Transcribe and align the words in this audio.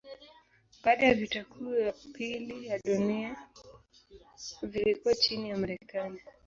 Baada 0.83 1.05
ya 1.05 1.13
vita 1.13 1.43
kuu 1.43 1.75
ya 1.75 1.93
pili 2.13 2.65
ya 2.67 2.79
dunia 2.79 3.35
vilikuwa 4.61 5.15
chini 5.15 5.49
ya 5.49 5.57
Marekani. 5.57 6.19